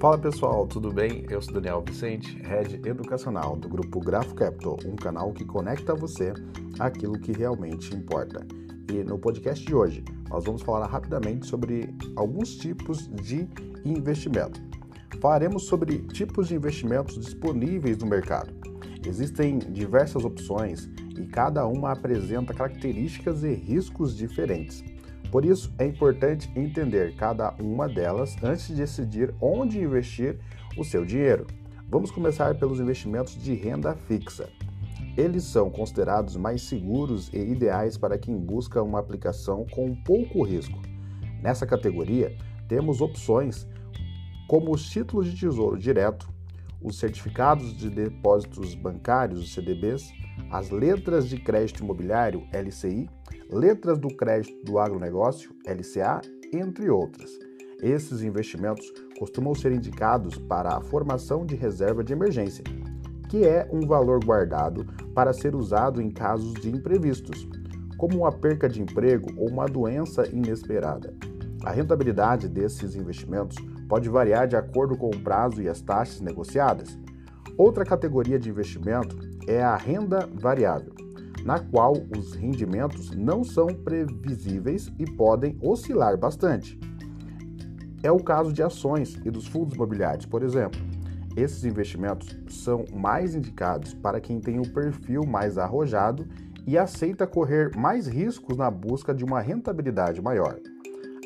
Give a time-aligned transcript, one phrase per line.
[0.00, 1.26] Fala pessoal, tudo bem?
[1.28, 6.32] Eu sou Daniel Vicente, Head Educacional do grupo Grafo Capital, um canal que conecta você
[6.78, 8.46] àquilo que realmente importa.
[8.92, 13.48] E no podcast de hoje, nós vamos falar rapidamente sobre alguns tipos de
[13.84, 14.62] investimento.
[15.20, 18.54] Falaremos sobre tipos de investimentos disponíveis no mercado.
[19.04, 24.84] Existem diversas opções e cada uma apresenta características e riscos diferentes.
[25.30, 30.38] Por isso, é importante entender cada uma delas antes de decidir onde investir
[30.76, 31.46] o seu dinheiro.
[31.90, 34.48] Vamos começar pelos investimentos de renda fixa.
[35.16, 40.78] Eles são considerados mais seguros e ideais para quem busca uma aplicação com pouco risco.
[41.42, 42.36] Nessa categoria,
[42.68, 43.66] temos opções
[44.46, 46.28] como os títulos de tesouro direto,
[46.82, 50.12] os certificados de depósitos bancários, os CDBs,
[50.50, 53.08] as letras de crédito imobiliário, LCI,
[53.50, 56.20] letras do crédito do agronegócio, LCA,
[56.52, 57.30] entre outras.
[57.82, 62.64] Esses investimentos costumam ser indicados para a formação de reserva de emergência,
[63.28, 67.46] que é um valor guardado para ser usado em casos de imprevistos,
[67.96, 71.14] como uma perca de emprego ou uma doença inesperada.
[71.64, 73.56] A rentabilidade desses investimentos
[73.88, 76.98] pode variar de acordo com o prazo e as taxas negociadas.
[77.56, 80.92] Outra categoria de investimento é a renda variável,
[81.44, 86.78] na qual os rendimentos não são previsíveis e podem oscilar bastante.
[88.02, 90.80] É o caso de ações e dos fundos imobiliários, por exemplo.
[91.36, 96.26] Esses investimentos são mais indicados para quem tem o perfil mais arrojado
[96.66, 100.58] e aceita correr mais riscos na busca de uma rentabilidade maior.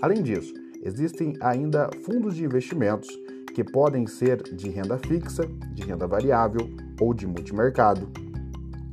[0.00, 3.08] Além disso, existem ainda fundos de investimentos
[3.54, 6.68] que podem ser de renda fixa, de renda variável
[7.00, 8.08] ou de multimercado.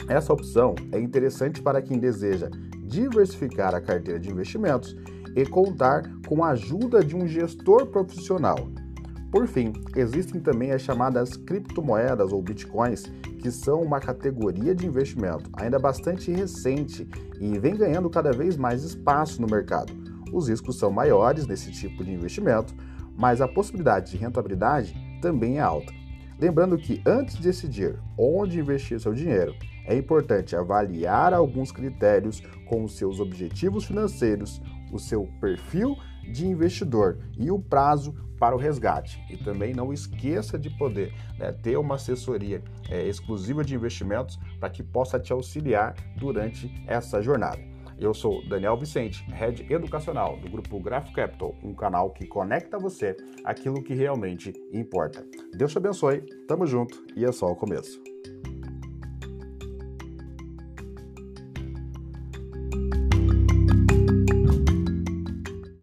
[0.08, 2.50] Essa opção é interessante para quem deseja
[2.84, 4.96] diversificar a carteira de investimentos
[5.36, 8.58] e contar com a ajuda de um gestor profissional.
[9.32, 13.04] Por fim, existem também as chamadas criptomoedas ou bitcoins,
[13.40, 17.08] que são uma categoria de investimento ainda bastante recente
[17.40, 19.94] e vem ganhando cada vez mais espaço no mercado.
[20.32, 22.74] Os riscos são maiores nesse tipo de investimento,
[23.16, 25.94] mas a possibilidade de rentabilidade também é alta.
[26.40, 29.54] Lembrando que antes de decidir onde investir seu dinheiro,
[29.86, 35.98] é importante avaliar alguns critérios com os seus objetivos financeiros, o seu perfil
[36.32, 39.22] de investidor e o prazo para o resgate.
[39.30, 44.70] E também não esqueça de poder né, ter uma assessoria é, exclusiva de investimentos para
[44.70, 47.69] que possa te auxiliar durante essa jornada.
[48.00, 53.16] Eu sou Daniel Vicente, Head Educacional do Grupo Graph Capital, um canal que conecta você
[53.44, 55.26] aquilo que realmente importa.
[55.54, 58.02] Deus te abençoe, tamo junto e é só o começo.